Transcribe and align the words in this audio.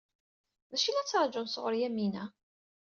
D 0.71 0.73
acu 0.75 0.87
ay 0.87 0.93
la 0.95 1.03
ttṛajun 1.05 1.47
sɣur 1.49 1.73
Yamina? 1.81 2.23